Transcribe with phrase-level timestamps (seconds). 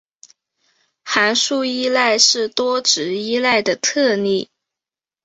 [1.03, 4.49] 函数依赖是多值依赖的特例。